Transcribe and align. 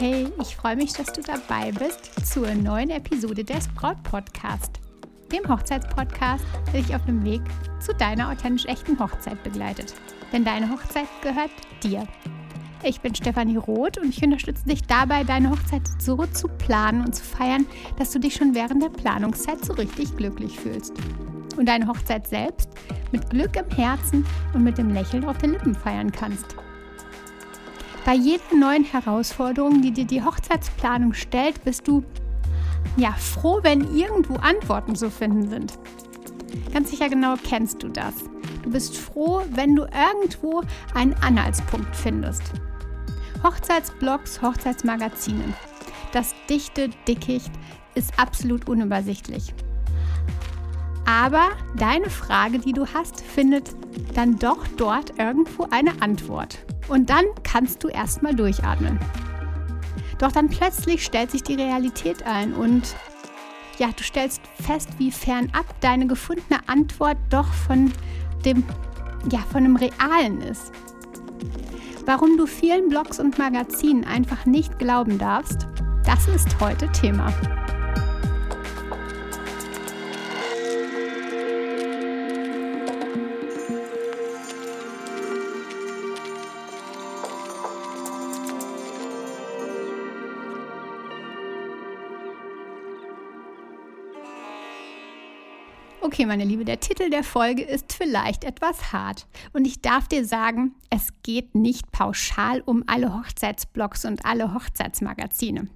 Hey, 0.00 0.28
ich 0.40 0.54
freue 0.54 0.76
mich, 0.76 0.92
dass 0.92 1.12
du 1.12 1.20
dabei 1.22 1.72
bist 1.72 2.24
zur 2.24 2.54
neuen 2.54 2.90
Episode 2.90 3.42
des 3.42 3.66
Braut 3.66 4.00
Podcast, 4.04 4.78
dem 5.32 5.48
Hochzeitspodcast, 5.48 6.44
der 6.72 6.82
dich 6.82 6.94
auf 6.94 7.04
dem 7.06 7.24
Weg 7.24 7.40
zu 7.80 7.92
deiner 7.94 8.30
authentisch 8.30 8.66
echten 8.66 8.96
Hochzeit 9.00 9.42
begleitet. 9.42 9.94
Denn 10.32 10.44
deine 10.44 10.70
Hochzeit 10.70 11.08
gehört 11.20 11.50
dir. 11.82 12.06
Ich 12.84 13.00
bin 13.00 13.12
Stefanie 13.12 13.56
Roth 13.56 13.98
und 13.98 14.10
ich 14.10 14.22
unterstütze 14.22 14.66
dich 14.66 14.82
dabei, 14.82 15.24
deine 15.24 15.50
Hochzeit 15.50 15.82
so 15.98 16.24
zu 16.26 16.46
planen 16.46 17.04
und 17.04 17.16
zu 17.16 17.24
feiern, 17.24 17.66
dass 17.96 18.12
du 18.12 18.20
dich 18.20 18.36
schon 18.36 18.54
während 18.54 18.80
der 18.80 18.90
Planungszeit 18.90 19.64
so 19.64 19.72
richtig 19.72 20.16
glücklich 20.16 20.60
fühlst. 20.60 20.92
Und 21.56 21.66
deine 21.66 21.88
Hochzeit 21.88 22.28
selbst 22.28 22.68
mit 23.10 23.28
Glück 23.30 23.56
im 23.56 23.68
Herzen 23.76 24.24
und 24.54 24.62
mit 24.62 24.78
dem 24.78 24.94
Lächeln 24.94 25.24
auf 25.24 25.38
den 25.38 25.54
Lippen 25.54 25.74
feiern 25.74 26.12
kannst. 26.12 26.54
Bei 28.08 28.14
jeden 28.14 28.60
neuen 28.60 28.84
Herausforderung, 28.84 29.82
die 29.82 29.90
dir 29.90 30.06
die 30.06 30.22
Hochzeitsplanung 30.22 31.12
stellt, 31.12 31.62
bist 31.62 31.86
du 31.86 32.02
ja 32.96 33.12
froh, 33.12 33.58
wenn 33.60 33.94
irgendwo 33.94 34.36
Antworten 34.36 34.96
zu 34.96 35.10
finden 35.10 35.50
sind. 35.50 35.78
Ganz 36.72 36.88
sicher 36.88 37.10
genau 37.10 37.34
kennst 37.46 37.82
du 37.82 37.88
das. 37.88 38.14
Du 38.62 38.70
bist 38.70 38.96
froh, 38.96 39.42
wenn 39.50 39.76
du 39.76 39.82
irgendwo 39.82 40.62
einen 40.94 41.12
Anhaltspunkt 41.22 41.94
findest. 41.94 42.44
Hochzeitsblogs, 43.42 44.40
Hochzeitsmagazine. 44.40 45.44
Das 46.12 46.34
dichte 46.48 46.88
Dickicht 47.06 47.52
ist 47.94 48.18
absolut 48.18 48.70
unübersichtlich. 48.70 49.52
Aber 51.04 51.50
deine 51.76 52.08
Frage, 52.08 52.58
die 52.58 52.72
du 52.72 52.86
hast, 52.86 53.20
findet 53.20 53.76
dann 54.14 54.38
doch 54.38 54.66
dort 54.78 55.18
irgendwo 55.18 55.68
eine 55.70 56.00
Antwort. 56.00 56.58
Und 56.88 57.10
dann 57.10 57.24
kannst 57.42 57.84
du 57.84 57.88
erstmal 57.88 58.34
durchatmen. 58.34 58.98
Doch 60.18 60.32
dann 60.32 60.48
plötzlich 60.48 61.04
stellt 61.04 61.30
sich 61.30 61.42
die 61.42 61.54
Realität 61.54 62.24
ein 62.24 62.52
und 62.52 62.94
ja, 63.78 63.88
du 63.96 64.02
stellst 64.02 64.40
fest, 64.60 64.88
wie 64.98 65.12
fernab 65.12 65.80
deine 65.80 66.06
gefundene 66.06 66.60
Antwort 66.66 67.18
doch 67.30 67.52
von 67.52 67.92
dem, 68.44 68.64
ja, 69.30 69.38
von 69.52 69.62
dem 69.62 69.76
Realen 69.76 70.40
ist. 70.40 70.72
Warum 72.04 72.36
du 72.36 72.46
vielen 72.46 72.88
Blogs 72.88 73.20
und 73.20 73.38
Magazinen 73.38 74.04
einfach 74.04 74.46
nicht 74.46 74.78
glauben 74.78 75.18
darfst, 75.18 75.68
das 76.04 76.26
ist 76.26 76.58
heute 76.58 76.90
Thema. 76.90 77.32
Okay, 96.08 96.24
meine 96.24 96.46
Liebe, 96.46 96.64
der 96.64 96.80
Titel 96.80 97.10
der 97.10 97.22
Folge 97.22 97.62
ist 97.62 97.92
vielleicht 97.92 98.44
etwas 98.44 98.94
hart. 98.94 99.26
Und 99.52 99.66
ich 99.66 99.82
darf 99.82 100.08
dir 100.08 100.24
sagen, 100.24 100.74
es 100.88 101.10
geht 101.22 101.54
nicht 101.54 101.92
pauschal 101.92 102.62
um 102.64 102.82
alle 102.86 103.14
Hochzeitsblogs 103.14 104.06
und 104.06 104.24
alle 104.24 104.54
Hochzeitsmagazine. 104.54 105.68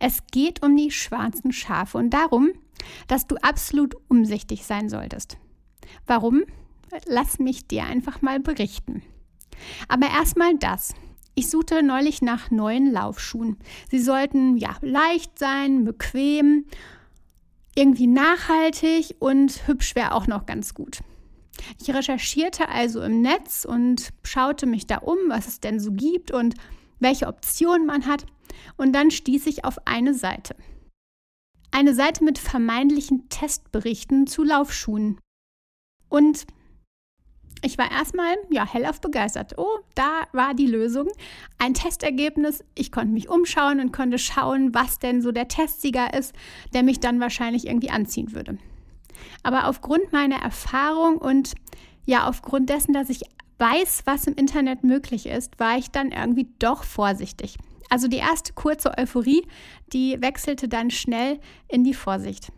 Es 0.00 0.26
geht 0.32 0.64
um 0.64 0.76
die 0.76 0.90
schwarzen 0.90 1.52
Schafe 1.52 1.98
und 1.98 2.10
darum, 2.10 2.50
dass 3.06 3.28
du 3.28 3.36
absolut 3.36 3.94
umsichtig 4.08 4.66
sein 4.66 4.88
solltest. 4.88 5.38
Warum? 6.04 6.42
Lass 7.06 7.38
mich 7.38 7.68
dir 7.68 7.84
einfach 7.84 8.22
mal 8.22 8.40
berichten. 8.40 9.04
Aber 9.86 10.08
erstmal 10.08 10.56
das. 10.58 10.94
Ich 11.36 11.48
suchte 11.48 11.84
neulich 11.84 12.22
nach 12.22 12.50
neuen 12.50 12.90
Laufschuhen. 12.90 13.56
Sie 13.88 14.00
sollten 14.00 14.56
ja 14.56 14.74
leicht 14.80 15.38
sein, 15.38 15.84
bequem 15.84 16.64
irgendwie 17.74 18.06
nachhaltig 18.06 19.16
und 19.18 19.66
hübsch 19.66 19.94
wäre 19.94 20.12
auch 20.12 20.26
noch 20.26 20.46
ganz 20.46 20.74
gut. 20.74 21.00
Ich 21.80 21.92
recherchierte 21.94 22.68
also 22.68 23.02
im 23.02 23.20
Netz 23.22 23.64
und 23.64 24.10
schaute 24.24 24.66
mich 24.66 24.86
da 24.86 24.98
um, 24.98 25.18
was 25.28 25.46
es 25.46 25.60
denn 25.60 25.78
so 25.78 25.92
gibt 25.92 26.30
und 26.30 26.54
welche 26.98 27.26
Optionen 27.26 27.86
man 27.86 28.06
hat. 28.06 28.26
Und 28.76 28.92
dann 28.92 29.10
stieß 29.10 29.46
ich 29.46 29.64
auf 29.64 29.86
eine 29.86 30.14
Seite. 30.14 30.56
Eine 31.70 31.94
Seite 31.94 32.24
mit 32.24 32.38
vermeintlichen 32.38 33.28
Testberichten 33.28 34.26
zu 34.26 34.42
Laufschuhen. 34.42 35.18
Und 36.08 36.46
ich 37.62 37.78
war 37.78 37.90
erstmal 37.90 38.36
ja 38.50 38.66
hellauf 38.66 39.00
begeistert. 39.00 39.58
Oh, 39.58 39.78
da 39.94 40.24
war 40.32 40.54
die 40.54 40.66
Lösung. 40.66 41.08
Ein 41.58 41.74
Testergebnis. 41.74 42.64
Ich 42.74 42.90
konnte 42.90 43.12
mich 43.12 43.28
umschauen 43.28 43.80
und 43.80 43.92
konnte 43.92 44.18
schauen, 44.18 44.74
was 44.74 44.98
denn 44.98 45.20
so 45.20 45.32
der 45.32 45.48
Testsieger 45.48 46.14
ist, 46.14 46.34
der 46.72 46.82
mich 46.82 47.00
dann 47.00 47.20
wahrscheinlich 47.20 47.66
irgendwie 47.66 47.90
anziehen 47.90 48.32
würde. 48.32 48.58
Aber 49.42 49.68
aufgrund 49.68 50.12
meiner 50.12 50.36
Erfahrung 50.36 51.18
und 51.18 51.54
ja 52.06 52.26
aufgrund 52.26 52.70
dessen, 52.70 52.92
dass 52.92 53.10
ich 53.10 53.22
weiß, 53.58 54.02
was 54.06 54.26
im 54.26 54.34
Internet 54.34 54.84
möglich 54.84 55.26
ist, 55.26 55.60
war 55.60 55.76
ich 55.76 55.90
dann 55.90 56.12
irgendwie 56.12 56.48
doch 56.58 56.84
vorsichtig. 56.84 57.56
Also 57.90 58.08
die 58.08 58.18
erste 58.18 58.52
kurze 58.54 58.96
Euphorie, 58.96 59.46
die 59.92 60.20
wechselte 60.22 60.68
dann 60.68 60.90
schnell 60.90 61.40
in 61.68 61.84
die 61.84 61.94
Vorsicht. 61.94 62.52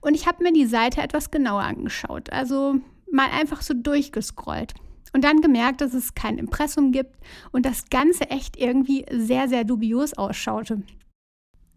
Und 0.00 0.14
ich 0.14 0.26
habe 0.26 0.42
mir 0.42 0.52
die 0.52 0.66
Seite 0.66 1.02
etwas 1.02 1.30
genauer 1.30 1.62
angeschaut. 1.62 2.32
Also 2.32 2.76
mal 3.12 3.28
einfach 3.30 3.62
so 3.62 3.74
durchgescrollt 3.74 4.74
und 5.12 5.24
dann 5.24 5.40
gemerkt, 5.40 5.80
dass 5.80 5.94
es 5.94 6.14
kein 6.14 6.38
Impressum 6.38 6.92
gibt 6.92 7.16
und 7.52 7.66
das 7.66 7.90
Ganze 7.90 8.30
echt 8.30 8.56
irgendwie 8.56 9.04
sehr, 9.10 9.48
sehr 9.48 9.64
dubios 9.64 10.14
ausschaute. 10.14 10.82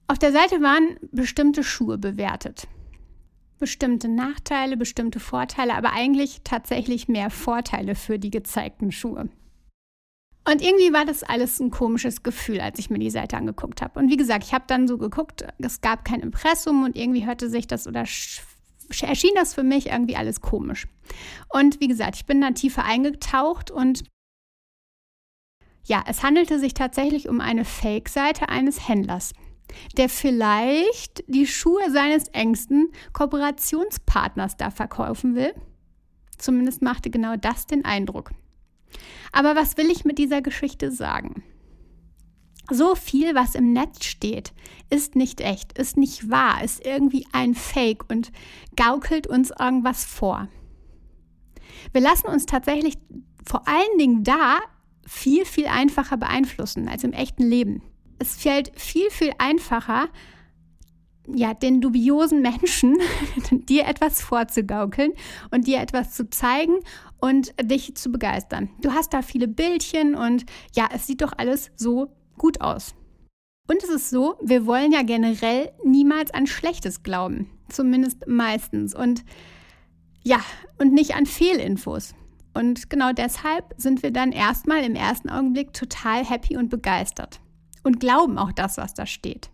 Auf 0.08 0.20
der 0.20 0.32
Seite 0.32 0.62
waren 0.62 0.98
bestimmte 1.12 1.64
Schuhe 1.64 1.98
bewertet. 1.98 2.68
Bestimmte 3.60 4.10
Nachteile, 4.10 4.76
bestimmte 4.76 5.20
Vorteile, 5.20 5.76
aber 5.76 5.94
eigentlich 5.94 6.42
tatsächlich 6.44 7.08
mehr 7.08 7.30
Vorteile 7.30 7.96
für 7.96 8.20
die 8.20 8.32
gezeigten 8.32 8.92
Schuhe. 8.92 9.30
Und 10.46 10.62
irgendwie 10.62 10.92
war 10.92 11.06
das 11.06 11.24
alles 11.24 11.62
ein 11.62 11.72
komisches 11.72 12.22
Gefühl, 12.22 12.60
als 12.60 12.78
ich 12.78 12.90
mir 12.90 13.00
die 13.00 13.10
Seite 13.10 13.38
angeguckt 13.38 13.82
habe. 13.82 13.98
Und 13.98 14.10
wie 14.10 14.18
gesagt, 14.18 14.44
ich 14.44 14.54
habe 14.54 14.66
dann 14.68 14.90
so 14.90 14.98
geguckt, 14.98 15.46
es 15.58 15.80
gab 15.80 16.04
kein 16.04 16.20
Impressum 16.20 16.84
und 16.84 16.98
irgendwie 16.98 17.26
hörte 17.26 17.50
sich 17.50 17.66
das 17.66 17.88
oder 17.88 18.06
erschien 19.02 19.34
das 19.36 19.54
für 19.54 19.64
mich 19.64 19.88
irgendwie 19.88 20.16
alles 20.16 20.42
komisch. 20.42 20.88
Und 21.50 21.80
wie 21.80 21.88
gesagt, 21.88 22.16
ich 22.16 22.26
bin 22.26 22.42
da 22.42 22.52
tiefer 22.52 22.86
eingetaucht 22.86 23.72
und 23.72 24.04
ja, 25.86 26.04
es 26.08 26.24
handelte 26.24 26.60
sich 26.60 26.74
tatsächlich 26.74 27.28
um 27.28 27.42
eine 27.42 27.66
Fake-Seite 27.66 28.48
eines 28.50 28.88
Händlers, 28.88 29.34
der 29.98 30.08
vielleicht 30.08 31.24
die 31.28 31.46
Schuhe 31.46 31.92
seines 31.92 32.30
engsten 32.30 32.92
Kooperationspartners 33.12 34.56
da 34.56 34.72
verkaufen 34.72 35.36
will. 35.36 35.54
Zumindest 36.38 36.82
machte 36.82 37.10
genau 37.10 37.36
das 37.36 37.68
den 37.68 37.84
Eindruck. 37.84 38.32
Aber 39.32 39.56
was 39.56 39.78
will 39.78 39.90
ich 39.90 40.06
mit 40.06 40.18
dieser 40.18 40.42
Geschichte 40.42 40.92
sagen? 40.92 41.44
So 42.74 42.96
viel, 42.96 43.36
was 43.36 43.54
im 43.54 43.72
Netz 43.72 44.04
steht, 44.04 44.52
ist 44.90 45.16
nicht 45.16 45.42
echt, 45.42 45.78
ist 45.78 45.96
nicht 45.96 46.32
wahr, 46.32 46.64
ist 46.64 46.84
irgendwie 46.84 47.24
ein 47.32 47.54
Fake 47.54 48.10
und 48.10 48.32
gaukelt 48.76 49.28
uns 49.28 49.52
irgendwas 49.60 50.04
vor. 50.04 50.48
Wir 51.92 52.02
lassen 52.02 52.26
uns 52.26 52.48
tatsächlich 52.48 52.98
vor 53.46 53.68
allen 53.68 54.00
Dingen 54.00 54.24
da 54.24 54.58
viel, 55.06 55.46
viel 55.46 55.68
einfacher 55.68 56.18
beeinflussen 56.18 56.88
als 56.88 57.04
im 57.04 57.14
echten 57.14 57.44
Leben. 57.44 57.84
Es 58.18 58.38
fällt 58.38 58.72
viel, 58.76 59.12
viel 59.12 59.34
einfacher, 59.38 60.08
ja, 61.28 61.54
den 61.54 61.80
dubiosen 61.80 62.42
Menschen 62.42 62.98
dir 63.52 63.86
etwas 63.86 64.20
vorzugaukeln 64.20 65.12
und 65.52 65.68
dir 65.68 65.80
etwas 65.80 66.14
zu 66.14 66.28
zeigen 66.28 66.80
und 67.20 67.54
dich 67.62 67.94
zu 67.96 68.12
begeistern. 68.12 68.70
Du 68.82 68.94
hast 68.94 69.14
da 69.14 69.22
viele 69.22 69.48
Bildchen 69.48 70.16
und 70.16 70.46
ja, 70.76 70.90
es 70.92 71.06
sieht 71.06 71.22
doch 71.22 71.34
alles 71.38 71.70
so 71.76 72.10
gut 72.44 72.60
aus. 72.60 72.94
Und 73.70 73.82
es 73.84 73.90
ist 73.90 74.10
so, 74.10 74.36
wir 74.44 74.66
wollen 74.66 74.92
ja 74.92 75.02
generell 75.04 75.72
niemals 75.86 76.32
an 76.32 76.46
Schlechtes 76.46 77.02
glauben. 77.02 77.50
Zumindest 77.70 78.28
meistens. 78.28 78.94
Und 78.94 79.24
ja, 80.24 80.42
und 80.78 80.94
nicht 80.94 81.16
an 81.16 81.26
Fehlinfos. 81.26 82.14
Und 82.54 82.90
genau 82.90 83.14
deshalb 83.14 83.74
sind 83.78 84.04
wir 84.04 84.12
dann 84.12 84.34
erstmal 84.34 84.84
im 84.84 84.96
ersten 84.96 85.30
Augenblick 85.30 85.72
total 85.72 86.26
happy 86.26 86.58
und 86.58 86.70
begeistert. 86.70 87.40
Und 87.82 88.02
glauben 88.02 88.38
auch 88.38 88.52
das, 88.52 88.76
was 88.76 88.94
da 88.94 89.06
steht. 89.06 89.50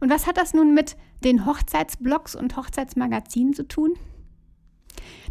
Und 0.00 0.08
was 0.08 0.26
hat 0.26 0.38
das 0.38 0.54
nun 0.54 0.72
mit 0.72 0.96
den 1.22 1.44
Hochzeitsblogs 1.44 2.34
und 2.34 2.56
Hochzeitsmagazinen 2.56 3.52
zu 3.52 3.68
tun? 3.68 3.92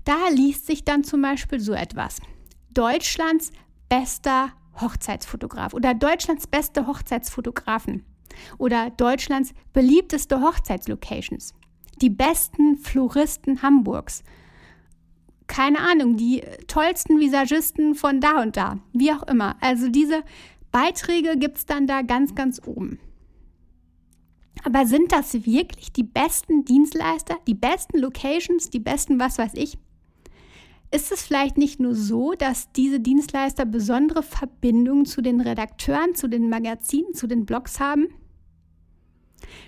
Da 0.06 0.30
liest 0.30 0.68
sich 0.68 0.86
dann 0.86 1.04
zum 1.04 1.24
Beispiel 1.24 1.60
so 1.60 1.74
etwas. 1.74 2.22
Deutschlands 2.70 3.52
bester 3.90 4.54
Hochzeitsfotograf 4.80 5.74
oder 5.74 5.94
Deutschlands 5.94 6.48
beste 6.48 6.88
Hochzeitsfotografen 6.88 8.06
oder 8.58 8.90
Deutschlands 8.92 9.54
beliebteste 9.74 10.42
Hochzeitslocations, 10.42 11.54
die 12.02 12.10
besten 12.10 12.78
Floristen 12.78 13.62
Hamburgs, 13.62 14.24
keine 15.48 15.80
Ahnung, 15.80 16.16
die 16.16 16.44
tollsten 16.68 17.20
Visagisten 17.20 17.94
von 17.94 18.22
da 18.22 18.42
und 18.42 18.56
da, 18.56 18.80
wie 18.94 19.12
auch 19.12 19.24
immer. 19.24 19.58
Also 19.60 19.90
diese 19.90 20.24
Beiträge 20.72 21.38
gibt 21.38 21.58
es 21.58 21.66
dann 21.66 21.88
da 21.88 22.02
ganz, 22.04 22.36
ganz 22.36 22.62
oben. 22.66 23.00
Aber 24.64 24.86
sind 24.86 25.12
das 25.12 25.34
wirklich 25.46 25.92
die 25.92 26.04
besten 26.04 26.64
Dienstleister, 26.66 27.38
die 27.48 27.56
besten 27.56 27.98
Locations, 27.98 28.70
die 28.70 28.80
besten 28.80 29.20
was 29.20 29.38
weiß 29.38 29.52
ich? 29.56 29.78
Ist 30.94 31.12
es 31.14 31.22
vielleicht 31.22 31.58
nicht 31.58 31.80
nur 31.80 31.96
so, 31.96 32.34
dass 32.34 32.74
diese 32.74 33.00
Dienstleister 33.00 33.66
besondere 33.66 34.24
Verbindungen 34.24 35.06
zu 35.06 35.22
den 35.22 35.40
Redakteuren, 35.40 36.16
zu 36.16 36.28
den 36.28 36.50
Magazinen, 36.50 37.14
zu 37.14 37.28
den 37.28 37.46
Blogs 37.46 37.80
haben? 37.80 38.10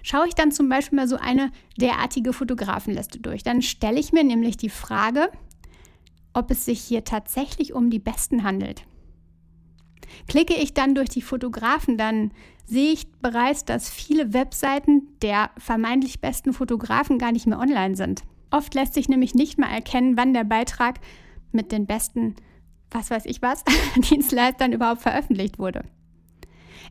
Schaue 0.02 0.28
ich 0.28 0.36
dann 0.36 0.52
zum 0.52 0.68
Beispiel 0.68 0.98
mal 0.98 1.08
so 1.08 1.16
eine 1.16 1.52
derartige 1.78 2.34
Fotografenliste 2.34 3.20
durch, 3.20 3.42
dann 3.42 3.62
stelle 3.62 4.00
ich 4.00 4.12
mir 4.12 4.26
nämlich 4.26 4.58
die 4.58 4.70
Frage, 4.70 5.32
ob 6.34 6.52
es 6.52 6.66
sich 6.66 6.82
hier 6.82 7.06
tatsächlich 7.06 7.74
um 7.74 7.90
die 7.90 8.00
Besten 8.00 8.44
handelt. 8.44 8.86
Klicke 10.28 10.56
ich 10.56 10.74
dann 10.74 10.94
durch 10.94 11.10
die 11.10 11.22
Fotografen, 11.22 11.98
dann 11.98 12.32
sehe 12.66 12.92
ich 12.92 13.12
bereits, 13.14 13.66
dass 13.66 13.90
viele 13.90 14.34
Webseiten 14.34 15.08
der 15.22 15.52
vermeintlich 15.58 16.20
besten 16.20 16.54
Fotografen 16.54 17.18
gar 17.18 17.32
nicht 17.32 17.48
mehr 17.48 17.60
online 17.60 17.96
sind. 17.96 18.24
Oft 18.54 18.76
lässt 18.76 18.94
sich 18.94 19.10
nämlich 19.10 19.34
nicht 19.34 19.58
mal 19.58 19.72
erkennen, 19.72 20.16
wann 20.16 20.36
der 20.36 20.44
Beitrag 20.44 21.00
mit 21.52 21.72
den 21.72 21.88
besten, 21.88 22.36
was 22.92 23.10
weiß 23.10 23.26
ich 23.26 23.42
was, 23.42 23.64
Dienstleistern 24.12 24.74
überhaupt 24.74 25.02
veröffentlicht 25.02 25.58
wurde. 25.58 25.84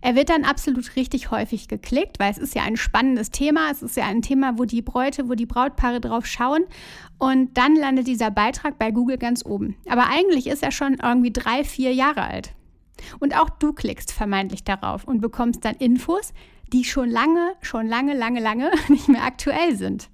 Er 0.01 0.17
wird 0.17 0.31
dann 0.31 0.43
absolut 0.43 0.97
richtig 0.97 1.31
häufig 1.31 1.69
geklickt, 1.69 2.19
weil 2.19 2.33
es 2.33 2.39
ist 2.39 2.57
ja 2.57 2.65
ein 2.65 2.77
spannendes 2.77 3.31
Thema. 3.31 3.71
Es 3.71 3.81
ist 3.81 3.97
ja 3.97 4.07
ein 4.07 4.23
Thema, 4.23 4.59
wo 4.59 4.65
die 4.65 4.83
Bräute, 4.83 5.29
wo 5.29 5.35
die 5.35 5.47
Brautpaare 5.47 6.01
drauf 6.01 6.27
schauen. 6.27 6.65
Und 7.19 7.57
dann 7.57 7.77
landet 7.77 8.09
dieser 8.09 8.33
Beitrag 8.33 8.77
bei 8.81 8.91
Google 8.91 9.17
ganz 9.17 9.47
oben. 9.47 9.77
Aber 9.89 10.09
eigentlich 10.09 10.49
ist 10.49 10.65
er 10.65 10.73
schon 10.73 10.97
irgendwie 11.01 11.33
drei, 11.33 11.63
vier 11.63 11.95
Jahre 11.95 12.23
alt. 12.23 12.55
Und 13.21 13.39
auch 13.39 13.49
du 13.49 13.73
klickst 13.73 14.11
vermeintlich 14.11 14.65
darauf 14.65 15.05
und 15.05 15.21
bekommst 15.21 15.65
dann 15.65 15.77
Infos, 15.77 16.33
die 16.73 16.83
schon 16.83 17.09
lange, 17.09 17.53
schon 17.61 17.87
lange, 17.87 18.17
lange, 18.17 18.41
lange 18.41 18.73
nicht 18.89 19.09
mehr 19.09 19.23
aktuell 19.23 19.77
sind. 19.77 20.09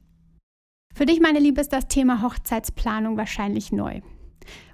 Für 0.98 1.06
dich, 1.06 1.20
meine 1.20 1.38
Liebe, 1.38 1.60
ist 1.60 1.72
das 1.72 1.86
Thema 1.86 2.22
Hochzeitsplanung 2.22 3.16
wahrscheinlich 3.16 3.70
neu. 3.70 4.00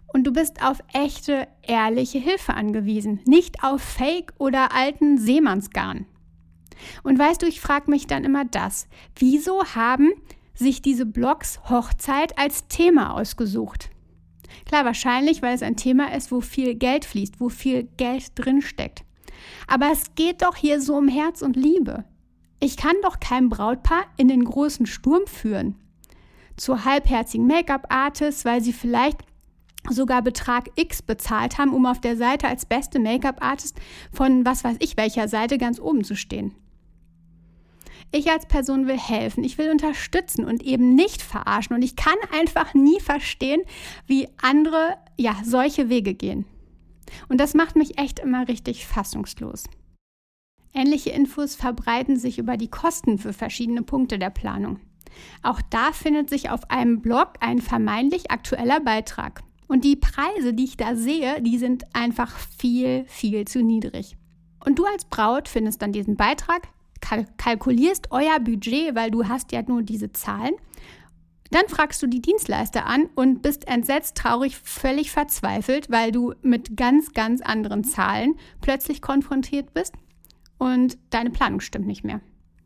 Und 0.06 0.26
du 0.26 0.32
bist 0.32 0.64
auf 0.64 0.78
echte, 0.94 1.46
ehrliche 1.60 2.18
Hilfe 2.18 2.54
angewiesen, 2.54 3.20
nicht 3.26 3.62
auf 3.62 3.82
Fake 3.82 4.32
oder 4.38 4.72
alten 4.74 5.18
Seemannsgarn. 5.18 6.06
Und 7.02 7.18
weißt 7.18 7.42
du, 7.42 7.46
ich 7.46 7.60
frage 7.60 7.90
mich 7.90 8.06
dann 8.06 8.24
immer 8.24 8.46
das, 8.46 8.88
wieso 9.16 9.64
haben 9.74 10.14
sich 10.54 10.80
diese 10.80 11.04
Blogs 11.04 11.60
Hochzeit 11.68 12.38
als 12.38 12.68
Thema 12.68 13.12
ausgesucht? 13.12 13.90
Klar, 14.64 14.86
wahrscheinlich, 14.86 15.42
weil 15.42 15.54
es 15.54 15.62
ein 15.62 15.76
Thema 15.76 16.14
ist, 16.14 16.32
wo 16.32 16.40
viel 16.40 16.74
Geld 16.74 17.04
fließt, 17.04 17.38
wo 17.38 17.50
viel 17.50 17.82
Geld 17.98 18.32
drinsteckt. 18.34 19.04
Aber 19.66 19.90
es 19.92 20.14
geht 20.14 20.40
doch 20.40 20.56
hier 20.56 20.80
so 20.80 20.96
um 20.96 21.06
Herz 21.06 21.42
und 21.42 21.54
Liebe. 21.54 22.06
Ich 22.60 22.78
kann 22.78 22.96
doch 23.02 23.20
kein 23.20 23.50
Brautpaar 23.50 24.06
in 24.16 24.28
den 24.28 24.46
großen 24.46 24.86
Sturm 24.86 25.26
führen. 25.26 25.76
Zu 26.56 26.84
halbherzigen 26.84 27.46
Make-up-Artists, 27.46 28.44
weil 28.44 28.60
sie 28.60 28.72
vielleicht 28.72 29.18
sogar 29.90 30.22
Betrag 30.22 30.70
X 30.76 31.02
bezahlt 31.02 31.58
haben, 31.58 31.74
um 31.74 31.86
auf 31.86 32.00
der 32.00 32.16
Seite 32.16 32.48
als 32.48 32.64
beste 32.64 32.98
Make-up-Artist 32.98 33.78
von 34.12 34.46
was 34.46 34.64
weiß 34.64 34.76
ich 34.80 34.96
welcher 34.96 35.28
Seite 35.28 35.58
ganz 35.58 35.78
oben 35.78 36.04
zu 36.04 36.16
stehen. 36.16 36.54
Ich 38.12 38.30
als 38.30 38.46
Person 38.46 38.86
will 38.86 38.98
helfen, 38.98 39.42
ich 39.42 39.58
will 39.58 39.70
unterstützen 39.70 40.44
und 40.44 40.62
eben 40.62 40.94
nicht 40.94 41.20
verarschen. 41.20 41.74
Und 41.74 41.82
ich 41.82 41.96
kann 41.96 42.14
einfach 42.32 42.72
nie 42.72 43.00
verstehen, 43.00 43.62
wie 44.06 44.28
andere 44.40 44.96
ja 45.18 45.36
solche 45.44 45.88
Wege 45.88 46.14
gehen. 46.14 46.44
Und 47.28 47.38
das 47.38 47.54
macht 47.54 47.74
mich 47.74 47.98
echt 47.98 48.20
immer 48.20 48.46
richtig 48.46 48.86
fassungslos. 48.86 49.64
Ähnliche 50.72 51.10
Infos 51.10 51.56
verbreiten 51.56 52.16
sich 52.16 52.38
über 52.38 52.56
die 52.56 52.70
Kosten 52.70 53.18
für 53.18 53.32
verschiedene 53.32 53.82
Punkte 53.82 54.18
der 54.18 54.30
Planung. 54.30 54.80
Auch 55.42 55.60
da 55.70 55.92
findet 55.92 56.30
sich 56.30 56.50
auf 56.50 56.70
einem 56.70 57.00
Blog 57.00 57.34
ein 57.40 57.60
vermeintlich 57.60 58.30
aktueller 58.30 58.80
Beitrag. 58.80 59.42
Und 59.66 59.84
die 59.84 59.96
Preise, 59.96 60.54
die 60.54 60.64
ich 60.64 60.76
da 60.76 60.94
sehe, 60.94 61.40
die 61.40 61.58
sind 61.58 61.84
einfach 61.94 62.30
viel, 62.58 63.04
viel 63.06 63.46
zu 63.46 63.62
niedrig. 63.62 64.16
Und 64.64 64.78
du 64.78 64.84
als 64.84 65.04
Braut 65.04 65.48
findest 65.48 65.82
dann 65.82 65.92
diesen 65.92 66.16
Beitrag, 66.16 66.68
kalkulierst 67.36 68.10
euer 68.10 68.40
Budget, 68.40 68.94
weil 68.94 69.10
du 69.10 69.28
hast 69.28 69.52
ja 69.52 69.62
nur 69.66 69.82
diese 69.82 70.12
Zahlen. 70.12 70.54
Dann 71.50 71.68
fragst 71.68 72.02
du 72.02 72.06
die 72.06 72.22
Dienstleister 72.22 72.86
an 72.86 73.08
und 73.14 73.42
bist 73.42 73.68
entsetzt, 73.68 74.16
traurig, 74.16 74.56
völlig 74.56 75.10
verzweifelt, 75.10 75.90
weil 75.90 76.10
du 76.10 76.34
mit 76.42 76.76
ganz, 76.76 77.12
ganz 77.12 77.42
anderen 77.42 77.84
Zahlen 77.84 78.34
plötzlich 78.60 79.02
konfrontiert 79.02 79.74
bist 79.74 79.94
und 80.58 80.98
deine 81.10 81.30
Planung 81.30 81.60
stimmt 81.60 81.86
nicht 81.86 82.04
mehr. 82.04 82.20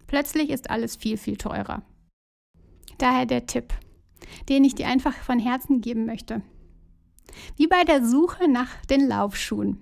Plötzlich 0.07 0.51
ist 0.51 0.71
alles 0.71 0.97
viel, 0.97 1.19
viel 1.19 1.37
teurer. 1.37 1.83
Daher 2.99 3.27
der 3.27 3.47
Tipp, 3.47 3.73
den 4.49 4.65
ich 4.65 4.75
dir 4.75 4.89
einfach 4.89 5.15
von 5.15 5.39
Herzen 5.39 5.81
geben 5.81 6.07
möchte. 6.07 6.43
Wie 7.57 7.67
bei 7.67 7.85
der 7.85 8.05
Suche 8.05 8.49
nach 8.49 8.85
den 8.87 9.07
Laufschuhen. 9.07 9.81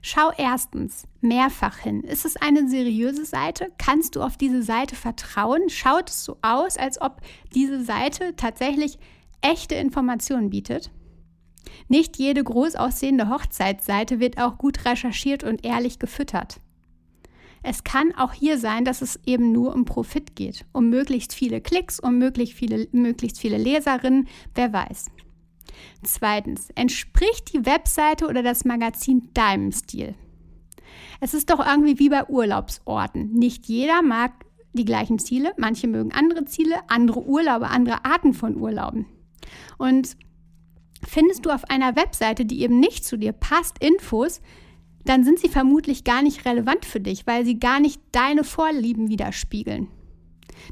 Schau 0.00 0.30
erstens 0.36 1.06
mehrfach 1.20 1.78
hin. 1.78 2.02
Ist 2.02 2.24
es 2.24 2.36
eine 2.36 2.68
seriöse 2.68 3.24
Seite? 3.24 3.70
Kannst 3.78 4.16
du 4.16 4.22
auf 4.22 4.36
diese 4.36 4.62
Seite 4.62 4.96
vertrauen? 4.96 5.68
Schaut 5.68 6.08
es 6.08 6.24
so 6.24 6.38
aus, 6.42 6.76
als 6.78 7.00
ob 7.00 7.20
diese 7.54 7.84
Seite 7.84 8.34
tatsächlich 8.36 8.98
echte 9.42 9.74
Informationen 9.74 10.50
bietet? 10.50 10.90
Nicht 11.88 12.16
jede 12.16 12.42
groß 12.42 12.76
aussehende 12.76 13.28
Hochzeitsseite 13.28 14.18
wird 14.18 14.38
auch 14.38 14.56
gut 14.56 14.84
recherchiert 14.84 15.44
und 15.44 15.64
ehrlich 15.64 15.98
gefüttert. 15.98 16.60
Es 17.68 17.82
kann 17.82 18.14
auch 18.14 18.32
hier 18.32 18.58
sein, 18.58 18.84
dass 18.84 19.02
es 19.02 19.18
eben 19.26 19.50
nur 19.50 19.74
um 19.74 19.86
Profit 19.86 20.36
geht, 20.36 20.64
um 20.70 20.88
möglichst 20.88 21.34
viele 21.34 21.60
Klicks, 21.60 21.98
um 21.98 22.16
möglichst 22.16 22.54
viele, 22.54 22.86
möglichst 22.92 23.40
viele 23.40 23.58
Leserinnen, 23.58 24.28
wer 24.54 24.72
weiß. 24.72 25.06
Zweitens, 26.04 26.70
entspricht 26.76 27.52
die 27.52 27.66
Webseite 27.66 28.28
oder 28.28 28.44
das 28.44 28.64
Magazin 28.64 29.30
deinem 29.34 29.72
Stil? 29.72 30.14
Es 31.20 31.34
ist 31.34 31.50
doch 31.50 31.58
irgendwie 31.58 31.98
wie 31.98 32.08
bei 32.08 32.28
Urlaubsorten. 32.28 33.32
Nicht 33.32 33.66
jeder 33.66 34.00
mag 34.00 34.46
die 34.72 34.84
gleichen 34.84 35.18
Ziele, 35.18 35.52
manche 35.56 35.88
mögen 35.88 36.12
andere 36.12 36.44
Ziele, 36.44 36.76
andere 36.86 37.24
Urlaube, 37.26 37.66
andere 37.66 38.04
Arten 38.04 38.32
von 38.32 38.56
Urlauben. 38.56 39.06
Und 39.76 40.16
findest 41.04 41.44
du 41.44 41.50
auf 41.50 41.64
einer 41.68 41.96
Webseite, 41.96 42.44
die 42.44 42.62
eben 42.62 42.78
nicht 42.78 43.04
zu 43.04 43.16
dir 43.16 43.32
passt, 43.32 43.82
Infos, 43.82 44.40
dann 45.08 45.24
sind 45.24 45.38
sie 45.38 45.48
vermutlich 45.48 46.04
gar 46.04 46.22
nicht 46.22 46.44
relevant 46.44 46.84
für 46.84 47.00
dich, 47.00 47.26
weil 47.26 47.44
sie 47.44 47.58
gar 47.58 47.80
nicht 47.80 48.00
deine 48.12 48.44
Vorlieben 48.44 49.08
widerspiegeln. 49.08 49.88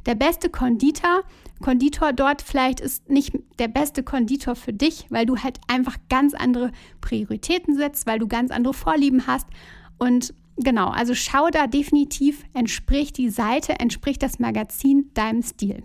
Der 0.07 0.15
beste 0.15 0.49
Konditor, 0.49 1.23
Konditor 1.61 2.13
dort 2.13 2.43
vielleicht 2.43 2.81
ist 2.81 3.09
nicht 3.09 3.33
der 3.59 3.69
beste 3.69 4.03
Konditor 4.03 4.57
für 4.57 4.73
dich, 4.73 5.07
weil 5.11 5.27
du 5.27 5.37
halt 5.37 5.61
einfach 5.69 5.97
ganz 6.09 6.35
andere 6.35 6.73
Prioritäten 7.01 7.77
setzt, 7.77 8.07
weil 8.07 8.19
du 8.19 8.27
ganz 8.27 8.51
andere 8.51 8.75
Vorlieben 8.75 9.27
hast. 9.27 9.47
Und 9.99 10.35
genau, 10.57 10.89
also 10.89 11.15
schau 11.15 11.49
da 11.51 11.67
definitiv, 11.67 12.45
entspricht 12.55 13.19
die 13.19 13.31
Seite, 13.31 13.79
entspricht 13.79 14.23
das 14.23 14.39
Magazin 14.39 15.11
deinem 15.15 15.43
Stil. 15.43 15.83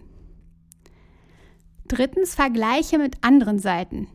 Drittens, 1.87 2.35
vergleiche 2.35 2.97
mit 2.97 3.23
anderen 3.23 3.59
Seiten 3.59 4.07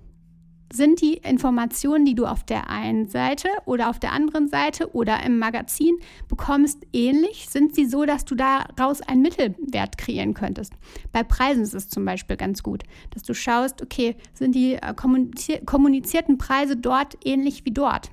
sind 0.74 1.00
die 1.00 1.14
Informationen, 1.14 2.04
die 2.04 2.14
du 2.14 2.26
auf 2.26 2.44
der 2.44 2.68
einen 2.68 3.08
Seite 3.08 3.48
oder 3.64 3.90
auf 3.90 4.00
der 4.00 4.12
anderen 4.12 4.48
Seite 4.48 4.92
oder 4.92 5.22
im 5.22 5.38
Magazin 5.38 5.98
bekommst, 6.28 6.84
ähnlich? 6.92 7.48
Sind 7.48 7.74
sie 7.74 7.86
so, 7.86 8.04
dass 8.04 8.24
du 8.24 8.34
daraus 8.34 9.00
einen 9.00 9.22
Mittelwert 9.22 9.98
kreieren 9.98 10.34
könntest? 10.34 10.72
Bei 11.12 11.22
Preisen 11.22 11.62
ist 11.62 11.74
es 11.74 11.88
zum 11.88 12.04
Beispiel 12.04 12.36
ganz 12.36 12.62
gut, 12.62 12.82
dass 13.10 13.22
du 13.22 13.34
schaust, 13.34 13.82
okay, 13.82 14.16
sind 14.32 14.54
die 14.54 14.74
äh, 14.74 14.94
kommunizierten 14.94 16.38
Preise 16.38 16.76
dort 16.76 17.16
ähnlich 17.24 17.64
wie 17.64 17.72
dort? 17.72 18.10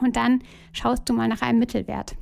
Und 0.00 0.16
dann 0.16 0.42
schaust 0.72 1.08
du 1.08 1.14
mal 1.14 1.28
nach 1.28 1.42
einem 1.42 1.58
Mittelwert. 1.58 2.16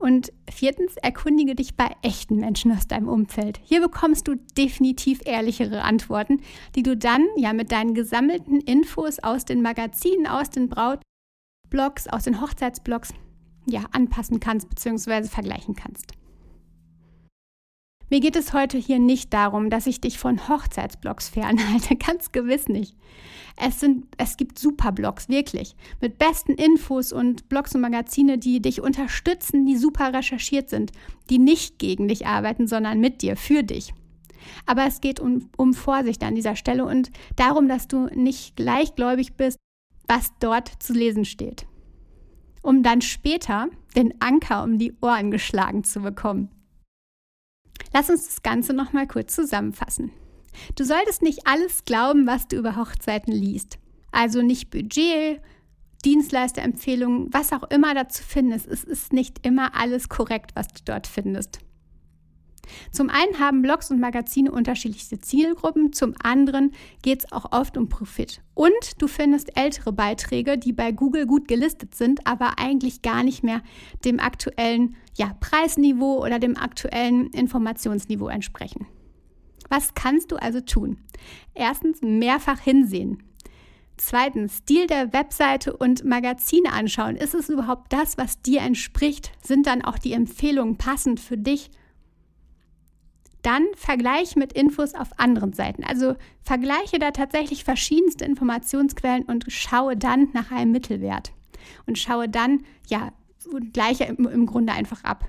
Und 0.00 0.32
viertens, 0.50 0.96
erkundige 0.96 1.54
dich 1.54 1.76
bei 1.76 1.94
echten 2.00 2.36
Menschen 2.36 2.72
aus 2.72 2.88
deinem 2.88 3.06
Umfeld. 3.06 3.60
Hier 3.62 3.82
bekommst 3.82 4.26
du 4.26 4.36
definitiv 4.56 5.20
ehrlichere 5.26 5.82
Antworten, 5.82 6.40
die 6.74 6.82
du 6.82 6.96
dann 6.96 7.26
ja 7.36 7.52
mit 7.52 7.70
deinen 7.70 7.92
gesammelten 7.92 8.62
Infos 8.62 9.18
aus 9.18 9.44
den 9.44 9.60
Magazinen, 9.60 10.26
aus 10.26 10.48
den 10.48 10.70
Brautblogs, 10.70 12.08
aus 12.08 12.24
den 12.24 12.40
Hochzeitsblogs 12.40 13.12
ja 13.66 13.84
anpassen 13.92 14.40
kannst 14.40 14.70
bzw. 14.70 15.24
vergleichen 15.24 15.74
kannst. 15.74 16.12
Mir 18.10 18.18
geht 18.18 18.34
es 18.34 18.52
heute 18.52 18.76
hier 18.76 18.98
nicht 18.98 19.32
darum, 19.32 19.70
dass 19.70 19.86
ich 19.86 20.00
dich 20.00 20.18
von 20.18 20.48
Hochzeitsblogs 20.48 21.28
fernhalte, 21.28 21.94
ganz 22.06 22.32
gewiss 22.32 22.68
nicht. 22.68 22.96
Es, 23.56 23.78
sind, 23.78 24.06
es 24.18 24.36
gibt 24.36 24.58
super 24.58 24.90
Blogs, 24.90 25.28
wirklich, 25.28 25.76
mit 26.00 26.18
besten 26.18 26.54
Infos 26.54 27.12
und 27.12 27.48
Blogs 27.48 27.74
und 27.74 27.82
Magazine, 27.82 28.36
die 28.36 28.60
dich 28.60 28.80
unterstützen, 28.80 29.64
die 29.64 29.76
super 29.76 30.12
recherchiert 30.12 30.70
sind, 30.70 30.90
die 31.30 31.38
nicht 31.38 31.78
gegen 31.78 32.08
dich 32.08 32.26
arbeiten, 32.26 32.66
sondern 32.66 32.98
mit 32.98 33.22
dir, 33.22 33.36
für 33.36 33.62
dich. 33.62 33.94
Aber 34.66 34.86
es 34.86 35.00
geht 35.00 35.20
um, 35.20 35.48
um 35.56 35.72
Vorsicht 35.72 36.24
an 36.24 36.34
dieser 36.34 36.56
Stelle 36.56 36.86
und 36.86 37.10
darum, 37.36 37.68
dass 37.68 37.86
du 37.86 38.06
nicht 38.06 38.56
gleichgläubig 38.56 39.34
bist, 39.34 39.58
was 40.08 40.32
dort 40.40 40.82
zu 40.82 40.92
lesen 40.94 41.24
steht. 41.24 41.66
um 42.62 42.82
dann 42.82 43.00
später 43.02 43.68
den 43.96 44.14
Anker 44.20 44.64
um 44.64 44.78
die 44.78 44.94
Ohren 45.00 45.30
geschlagen 45.30 45.84
zu 45.84 46.00
bekommen. 46.00 46.50
Lass 47.92 48.10
uns 48.10 48.26
das 48.26 48.42
Ganze 48.42 48.72
nochmal 48.72 49.06
kurz 49.06 49.34
zusammenfassen. 49.34 50.12
Du 50.76 50.84
solltest 50.84 51.22
nicht 51.22 51.46
alles 51.46 51.84
glauben, 51.84 52.26
was 52.26 52.48
du 52.48 52.56
über 52.56 52.76
Hochzeiten 52.76 53.32
liest. 53.32 53.78
Also 54.12 54.42
nicht 54.42 54.70
Budget, 54.70 55.40
Dienstleisterempfehlungen, 56.04 57.32
was 57.32 57.52
auch 57.52 57.64
immer 57.70 57.94
dazu 57.94 58.22
findest. 58.26 58.66
Es 58.66 58.84
ist 58.84 59.12
nicht 59.12 59.46
immer 59.46 59.74
alles 59.74 60.08
korrekt, 60.08 60.52
was 60.54 60.68
du 60.68 60.82
dort 60.84 61.06
findest. 61.06 61.60
Zum 62.90 63.10
einen 63.10 63.38
haben 63.38 63.62
Blogs 63.62 63.90
und 63.90 64.00
Magazine 64.00 64.50
unterschiedliche 64.50 65.18
Zielgruppen, 65.18 65.92
zum 65.92 66.14
anderen 66.22 66.72
geht 67.02 67.20
es 67.20 67.32
auch 67.32 67.52
oft 67.52 67.76
um 67.76 67.88
Profit. 67.88 68.42
Und 68.54 68.72
du 68.98 69.06
findest 69.06 69.56
ältere 69.56 69.92
Beiträge, 69.92 70.58
die 70.58 70.72
bei 70.72 70.92
Google 70.92 71.26
gut 71.26 71.48
gelistet 71.48 71.94
sind, 71.94 72.26
aber 72.26 72.58
eigentlich 72.58 73.02
gar 73.02 73.22
nicht 73.22 73.42
mehr 73.42 73.62
dem 74.04 74.20
aktuellen 74.20 74.96
ja, 75.16 75.34
Preisniveau 75.40 76.24
oder 76.24 76.38
dem 76.38 76.56
aktuellen 76.56 77.28
Informationsniveau 77.30 78.28
entsprechen. 78.28 78.86
Was 79.68 79.94
kannst 79.94 80.32
du 80.32 80.36
also 80.36 80.60
tun? 80.60 80.98
Erstens 81.54 82.02
mehrfach 82.02 82.60
hinsehen. 82.60 83.22
Zweitens, 83.96 84.58
Stil 84.58 84.86
der 84.86 85.12
Webseite 85.12 85.76
und 85.76 86.04
Magazine 86.04 86.72
anschauen. 86.72 87.16
Ist 87.16 87.34
es 87.34 87.50
überhaupt 87.50 87.92
das, 87.92 88.16
was 88.16 88.40
dir 88.40 88.62
entspricht? 88.62 89.30
Sind 89.42 89.66
dann 89.66 89.82
auch 89.82 89.98
die 89.98 90.14
Empfehlungen 90.14 90.76
passend 90.76 91.20
für 91.20 91.36
dich? 91.36 91.70
Dann 93.42 93.66
Vergleich 93.74 94.36
mit 94.36 94.52
Infos 94.52 94.94
auf 94.94 95.18
anderen 95.18 95.52
Seiten. 95.52 95.84
Also 95.84 96.16
vergleiche 96.42 96.98
da 96.98 97.10
tatsächlich 97.10 97.64
verschiedenste 97.64 98.24
Informationsquellen 98.24 99.24
und 99.24 99.46
schaue 99.48 99.96
dann 99.96 100.28
nach 100.32 100.50
einem 100.50 100.72
Mittelwert. 100.72 101.32
Und 101.86 101.98
schaue 101.98 102.28
dann, 102.28 102.64
ja, 102.88 103.12
gleiche 103.72 104.04
im, 104.04 104.26
im 104.26 104.46
Grunde 104.46 104.72
einfach 104.72 105.04
ab. 105.04 105.26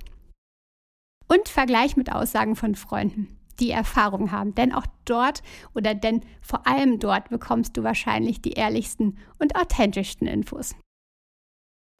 Und 1.27 1.47
Vergleich 1.47 1.95
mit 1.95 2.11
Aussagen 2.11 2.55
von 2.55 2.75
Freunden, 2.75 3.37
die 3.59 3.71
Erfahrung 3.71 4.31
haben. 4.31 4.53
Denn 4.55 4.73
auch 4.73 4.85
dort 5.05 5.41
oder 5.73 5.95
denn 5.95 6.21
vor 6.41 6.67
allem 6.67 6.99
dort 6.99 7.29
bekommst 7.29 7.77
du 7.77 7.83
wahrscheinlich 7.83 8.41
die 8.41 8.51
ehrlichsten 8.51 9.17
und 9.39 9.55
authentischsten 9.55 10.27
Infos. 10.27 10.75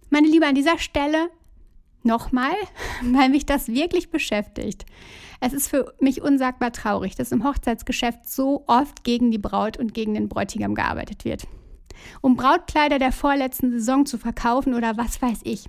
Meine 0.10 0.28
Liebe, 0.28 0.46
an 0.46 0.56
dieser 0.56 0.78
Stelle 0.78 1.30
nochmal, 2.06 2.54
weil 3.04 3.30
mich 3.30 3.46
das 3.46 3.68
wirklich 3.68 4.10
beschäftigt. 4.10 4.86
Es 5.40 5.54
ist 5.54 5.70
für 5.70 5.94
mich 6.00 6.22
unsagbar 6.22 6.72
traurig, 6.72 7.16
dass 7.16 7.32
im 7.32 7.44
Hochzeitsgeschäft 7.44 8.30
so 8.30 8.64
oft 8.68 9.04
gegen 9.04 9.32
die 9.32 9.40
Braut 9.40 9.78
und 9.78 9.94
gegen 9.94 10.14
den 10.14 10.30
Bräutigam 10.30 10.76
gearbeitet 10.76 11.26
wird. 11.26 11.48
Um 12.22 12.36
Brautkleider 12.36 13.00
der 13.00 13.12
vorletzten 13.12 13.72
Saison 13.72 14.06
zu 14.06 14.18
verkaufen 14.18 14.74
oder 14.74 14.98
was 14.98 15.22
weiß 15.22 15.40
ich. 15.44 15.66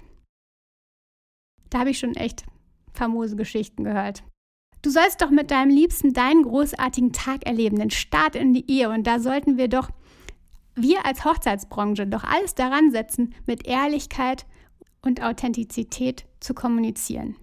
Da 1.70 1.80
habe 1.80 1.90
ich 1.90 1.98
schon 1.98 2.14
echt 2.14 2.44
famose 2.92 3.36
Geschichten 3.36 3.84
gehört. 3.84 4.22
Du 4.82 4.90
sollst 4.90 5.22
doch 5.22 5.30
mit 5.30 5.50
deinem 5.50 5.70
Liebsten 5.70 6.12
deinen 6.12 6.42
großartigen 6.42 7.12
Tag 7.12 7.46
erleben, 7.46 7.78
den 7.78 7.90
Start 7.90 8.36
in 8.36 8.52
die 8.52 8.70
Ehe. 8.70 8.90
Und 8.90 9.06
da 9.06 9.20
sollten 9.20 9.56
wir 9.56 9.68
doch, 9.68 9.90
wir 10.74 11.06
als 11.06 11.24
Hochzeitsbranche, 11.24 12.06
doch 12.06 12.24
alles 12.24 12.54
daran 12.54 12.90
setzen, 12.90 13.34
mit 13.46 13.66
Ehrlichkeit 13.66 14.44
und 15.02 15.22
Authentizität 15.22 16.24
zu 16.40 16.54
kommunizieren. 16.54 17.36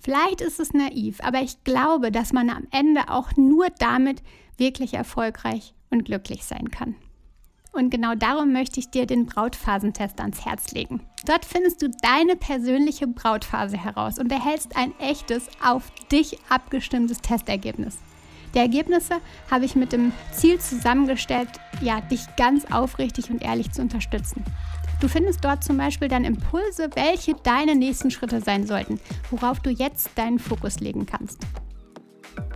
Vielleicht 0.00 0.40
ist 0.40 0.60
es 0.60 0.72
naiv, 0.72 1.20
aber 1.22 1.40
ich 1.42 1.62
glaube, 1.64 2.10
dass 2.10 2.32
man 2.32 2.50
am 2.50 2.66
Ende 2.70 3.08
auch 3.08 3.36
nur 3.36 3.68
damit 3.78 4.22
wirklich 4.56 4.94
erfolgreich 4.94 5.74
und 5.90 6.04
glücklich 6.04 6.44
sein 6.44 6.70
kann. 6.70 6.96
Und 7.72 7.90
genau 7.90 8.14
darum 8.14 8.52
möchte 8.52 8.80
ich 8.80 8.90
dir 8.90 9.06
den 9.06 9.26
Brautphasentest 9.26 10.18
ans 10.20 10.46
Herz 10.46 10.72
legen. 10.72 11.06
Dort 11.26 11.44
findest 11.44 11.82
du 11.82 11.90
deine 11.90 12.34
persönliche 12.34 13.06
Brautphase 13.06 13.76
heraus 13.76 14.18
und 14.18 14.32
erhältst 14.32 14.76
ein 14.76 14.98
echtes, 14.98 15.48
auf 15.62 15.90
dich 16.10 16.38
abgestimmtes 16.48 17.18
Testergebnis. 17.18 17.98
Die 18.54 18.60
Ergebnisse 18.60 19.16
habe 19.50 19.66
ich 19.66 19.76
mit 19.76 19.92
dem 19.92 20.12
Ziel 20.32 20.58
zusammengestellt, 20.58 21.50
ja, 21.82 22.00
dich 22.00 22.22
ganz 22.38 22.64
aufrichtig 22.72 23.30
und 23.30 23.42
ehrlich 23.42 23.70
zu 23.72 23.82
unterstützen. 23.82 24.42
Du 25.00 25.08
findest 25.08 25.44
dort 25.44 25.62
zum 25.62 25.76
Beispiel 25.76 26.08
dann 26.08 26.24
Impulse, 26.24 26.88
welche 26.94 27.34
deine 27.42 27.74
nächsten 27.74 28.10
Schritte 28.10 28.40
sein 28.40 28.66
sollten, 28.66 28.98
worauf 29.30 29.60
du 29.60 29.70
jetzt 29.70 30.10
deinen 30.16 30.38
Fokus 30.38 30.80
legen 30.80 31.04
kannst. 31.04 31.46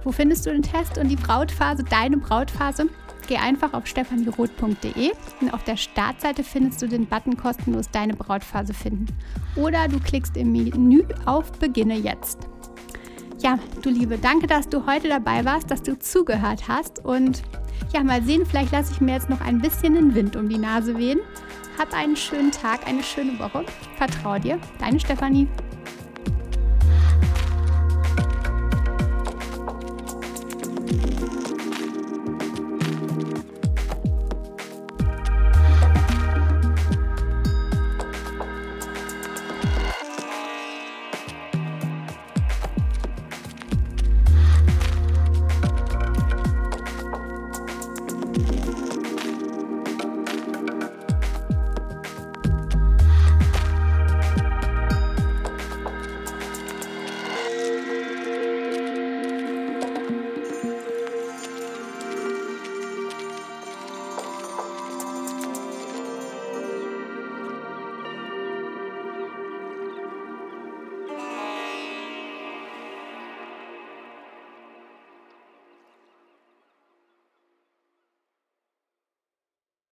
Wo 0.04 0.12
findest 0.12 0.46
du 0.46 0.50
den 0.50 0.62
Test 0.62 0.96
und 0.96 1.08
die 1.08 1.16
Brautphase, 1.16 1.84
deine 1.84 2.16
Brautphase? 2.16 2.88
Geh 3.28 3.36
einfach 3.36 3.74
auf 3.74 3.86
stefanieroth.de 3.86 5.12
und 5.40 5.54
auf 5.54 5.62
der 5.64 5.76
Startseite 5.76 6.42
findest 6.42 6.80
du 6.80 6.88
den 6.88 7.06
Button 7.06 7.36
kostenlos 7.36 7.90
deine 7.90 8.14
Brautphase 8.14 8.72
finden. 8.72 9.06
Oder 9.56 9.86
du 9.88 10.00
klickst 10.00 10.36
im 10.36 10.52
Menü 10.52 11.04
auf 11.26 11.52
Beginne 11.52 11.96
jetzt. 11.96 12.38
Ja, 13.40 13.58
du 13.82 13.90
Liebe, 13.90 14.18
danke, 14.18 14.46
dass 14.46 14.68
du 14.68 14.86
heute 14.86 15.08
dabei 15.08 15.44
warst, 15.44 15.70
dass 15.70 15.82
du 15.82 15.98
zugehört 15.98 16.68
hast 16.68 17.04
und 17.04 17.42
ja, 17.92 18.02
mal 18.02 18.22
sehen, 18.22 18.44
vielleicht 18.46 18.72
lasse 18.72 18.92
ich 18.92 19.00
mir 19.00 19.14
jetzt 19.14 19.30
noch 19.30 19.40
ein 19.40 19.60
bisschen 19.60 19.94
den 19.94 20.14
Wind 20.14 20.36
um 20.36 20.48
die 20.48 20.58
Nase 20.58 20.96
wehen 20.96 21.20
hab 21.80 21.94
einen 21.94 22.14
schönen 22.14 22.52
Tag, 22.52 22.86
eine 22.86 23.02
schöne 23.02 23.38
Woche. 23.38 23.64
Vertrau 23.96 24.38
dir, 24.38 24.58
deine 24.78 25.00
Stefanie. 25.00 25.48